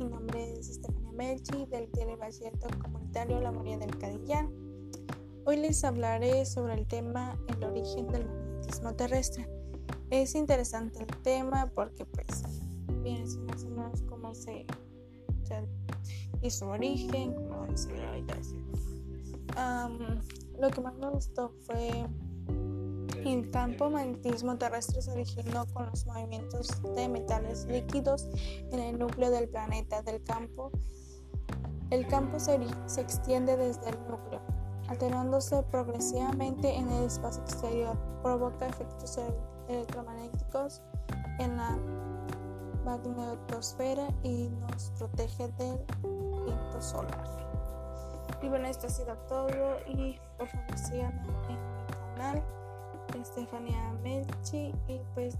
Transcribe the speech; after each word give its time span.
mi 0.00 0.08
nombre 0.08 0.58
es 0.58 0.70
Estefania 0.70 1.12
Melchi 1.12 1.66
del 1.66 1.90
Telebacieto 1.90 2.68
Comunitario 2.82 3.38
La 3.40 3.52
Moría 3.52 3.76
del 3.76 3.98
Cadillar. 3.98 4.48
Hoy 5.44 5.58
les 5.58 5.84
hablaré 5.84 6.46
sobre 6.46 6.72
el 6.72 6.86
tema 6.86 7.38
el 7.48 7.62
origen 7.62 8.08
del 8.08 8.24
magnetismo 8.24 8.94
terrestre. 8.94 9.46
Es 10.08 10.34
interesante 10.34 11.00
el 11.00 11.22
tema 11.22 11.70
porque 11.74 12.06
pues 12.06 12.42
viene 13.02 13.26
más 13.46 13.62
o 13.64 13.68
menos 13.68 14.02
cómo 14.08 14.34
se, 14.34 14.64
se 15.42 15.68
y 16.40 16.50
su 16.50 16.64
origen, 16.64 17.34
cómo 17.34 17.76
se 17.76 17.92
um, 19.58 20.18
Lo 20.58 20.70
que 20.70 20.80
más 20.80 20.96
me 20.96 21.10
gustó 21.10 21.52
fue 21.66 22.06
el 23.24 23.50
campo 23.50 23.90
magnetismo 23.90 24.56
terrestre 24.56 25.02
se 25.02 25.10
originó 25.10 25.66
con 25.72 25.86
los 25.86 26.06
movimientos 26.06 26.82
de 26.94 27.08
metales 27.08 27.66
líquidos 27.66 28.28
en 28.72 28.78
el 28.78 28.98
núcleo 28.98 29.30
del 29.30 29.48
planeta 29.48 30.02
del 30.02 30.22
campo. 30.24 30.70
El 31.90 32.06
campo 32.06 32.38
se, 32.38 32.54
extiende 33.00 33.56
desde 33.56 33.90
el 33.90 33.98
núcleo, 34.08 34.40
alterándose 34.88 35.62
progresivamente 35.64 36.74
en 36.74 36.88
el 36.90 37.04
espacio 37.04 37.42
exterior, 37.42 37.96
provoca 38.22 38.66
efectos 38.68 39.18
electromagnéticos 39.68 40.82
en 41.38 41.56
la 41.56 41.78
magnetosfera 42.84 44.08
y 44.22 44.48
nos 44.48 44.90
protege 44.98 45.48
del 45.58 45.84
viento 46.44 46.80
solar. 46.80 47.40
Y 48.42 48.48
bueno, 48.48 48.68
esto 48.68 48.86
ha 48.86 48.90
sido 48.90 49.16
todo 49.28 49.76
y 49.86 50.18
por 50.38 50.48
favor 50.48 50.78
síganme 50.78 51.22
en 51.22 51.56
mi 51.56 51.58
canal. 52.16 52.59
Estefania 53.22 53.92
Melchi 54.02 54.72
y 54.88 55.00
pues 55.14 55.36